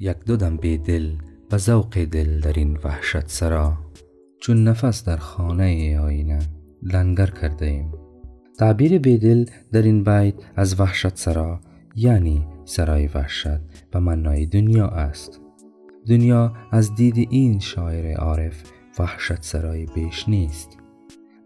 یک 0.00 0.16
دو 0.26 0.36
دم 0.36 0.56
بی 0.56 0.78
دل 0.78 1.12
و 1.52 1.58
ذوق 1.58 2.04
دل 2.04 2.40
در 2.40 2.52
این 2.52 2.78
وحشت 2.84 3.28
سرا. 3.28 3.78
چون 4.40 4.64
نفس 4.64 5.04
در 5.04 5.16
خانه 5.16 5.98
آینه 6.00 6.38
لنگر 6.82 7.26
کرده 7.26 7.66
ایم 7.66 7.92
تعبیر 8.58 8.98
بیدل 8.98 9.44
در 9.72 9.82
این 9.82 10.04
بیت 10.04 10.34
از 10.56 10.80
وحشت 10.80 11.16
سرا 11.16 11.60
یعنی 11.96 12.46
سرای 12.64 13.06
وحشت 13.06 13.60
به 13.90 13.98
معنای 13.98 14.46
دنیا 14.46 14.86
است. 14.88 15.40
دنیا 16.08 16.52
از 16.70 16.94
دید 16.94 17.28
این 17.30 17.58
شاعر 17.58 18.16
عارف 18.16 18.62
وحشت 18.98 19.42
سرای 19.42 19.86
بیش 19.86 20.28
نیست. 20.28 20.78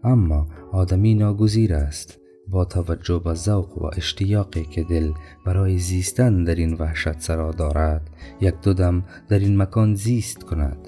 اما 0.03 0.47
آدمی 0.71 1.15
ناگزیر 1.15 1.73
است. 1.73 2.19
با 2.51 2.65
توجه 2.65 3.21
به 3.25 3.33
ذوق 3.33 3.77
و 3.77 3.89
اشتیاقی 3.97 4.63
که 4.63 4.83
دل 4.83 5.11
برای 5.45 5.77
زیستن 5.77 6.43
در 6.43 6.55
این 6.55 6.73
وحشت 6.73 7.19
سرا 7.19 7.51
دارد 7.51 8.09
یک 8.41 8.55
دو 8.61 8.73
در 8.73 9.39
این 9.39 9.57
مکان 9.57 9.95
زیست 9.95 10.43
کند. 10.43 10.87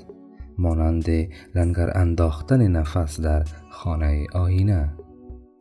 مانند 0.58 1.06
لنگر 1.56 1.98
انداختن 1.98 2.68
نفس 2.68 3.20
در 3.20 3.46
خانه 3.70 4.28
آینه. 4.34 4.94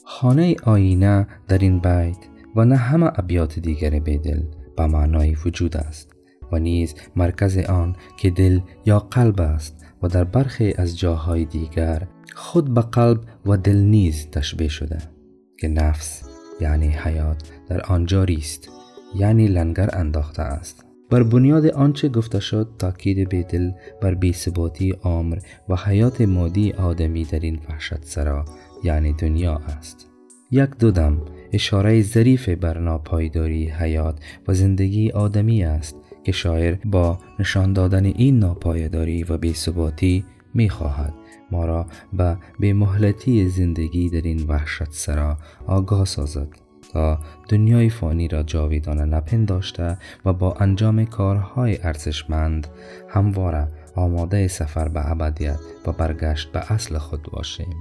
خانه 0.04 0.56
آینه 0.64 1.26
در 1.48 1.58
این 1.58 1.78
بیت 1.78 2.16
و 2.56 2.64
نه 2.64 2.76
همه 2.76 3.10
ابیات 3.14 3.58
دیگر 3.58 3.90
دل 3.98 4.42
به 4.76 4.86
معنای 4.86 5.36
وجود 5.44 5.76
است 5.76 6.12
و 6.52 6.58
نیز 6.58 6.94
مرکز 7.16 7.58
آن 7.58 7.96
که 8.16 8.30
دل 8.30 8.60
یا 8.86 8.98
قلب 8.98 9.40
است 9.40 9.86
و 10.02 10.08
در 10.08 10.24
برخی 10.24 10.74
از 10.78 10.98
جاهای 10.98 11.44
دیگر 11.44 12.08
خود 12.34 12.74
به 12.74 12.80
قلب 12.80 13.20
و 13.46 13.56
دل 13.56 13.76
نیز 13.76 14.30
تشبیه 14.30 14.68
شده. 14.68 15.19
که 15.60 15.68
نفس 15.68 16.22
یعنی 16.60 16.88
حیات 16.88 17.42
در 17.68 17.80
آنجا 17.80 18.24
است 18.24 18.68
یعنی 19.14 19.46
لنگر 19.46 19.90
انداخته 19.92 20.42
است. 20.42 20.84
بر 21.10 21.22
بنیاد 21.22 21.66
آنچه 21.66 22.08
گفته 22.08 22.40
شد 22.40 22.68
تاکید 22.78 23.28
بیدل 23.28 23.70
بر 24.02 24.14
بیثباتی 24.14 24.94
عمر 25.04 25.38
و 25.68 25.76
حیات 25.76 26.20
مادی 26.20 26.72
آدمی 26.72 27.24
در 27.24 27.40
این 27.40 27.60
وحشت 27.68 28.04
سرا 28.04 28.44
یعنی 28.84 29.12
دنیا 29.12 29.56
است. 29.56 30.08
یک 30.50 30.70
دو 30.78 30.90
دم 30.90 31.22
اشاره 31.52 32.02
ظریف 32.02 32.48
بر 32.48 32.78
ناپایداری 32.78 33.68
حیات 33.68 34.18
و 34.48 34.54
زندگی 34.54 35.10
آدمی 35.10 35.64
است 35.64 35.96
که 36.24 36.32
شاعر 36.32 36.76
با 36.84 37.18
نشان 37.38 37.72
دادن 37.72 38.04
این 38.04 38.38
ناپایداری 38.38 39.24
و 39.24 39.38
بیثباتی 39.38 40.24
می 40.54 40.68
خواهد 40.68 41.14
ما 41.50 41.64
را 41.64 41.86
به 42.12 42.36
بیمهلتی 42.58 43.48
زندگی 43.48 44.10
در 44.10 44.20
این 44.20 44.46
وحشت 44.48 44.92
سرا 44.92 45.36
آگاه 45.66 46.04
سازد 46.04 46.48
تا 46.92 47.18
دنیای 47.48 47.90
فانی 47.90 48.28
را 48.28 48.42
جاویدانه 48.42 49.04
نپنداشته 49.04 49.98
و 50.24 50.32
با 50.32 50.54
انجام 50.54 51.04
کارهای 51.04 51.82
ارزشمند 51.82 52.66
همواره 53.08 53.68
آماده 53.94 54.48
سفر 54.48 54.88
به 54.88 55.10
ابدیت 55.10 55.58
و 55.86 55.92
برگشت 55.92 56.52
به 56.52 56.72
اصل 56.72 56.98
خود 56.98 57.22
باشیم. 57.22 57.76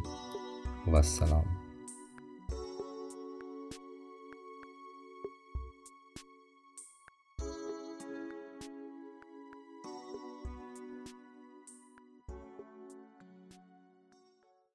و 0.94 1.02
سلام 1.02 1.59